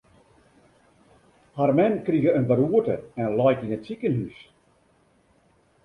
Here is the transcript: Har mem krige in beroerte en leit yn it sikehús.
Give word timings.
Har 1.59 1.73
mem 1.81 1.99
krige 2.09 2.35
in 2.39 2.49
beroerte 2.53 2.97
en 3.27 3.39
leit 3.43 3.63
yn 3.69 3.75
it 3.77 3.87
sikehús. 3.91 4.37